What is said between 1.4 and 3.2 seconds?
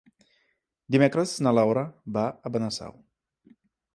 na Laura va a Benasau.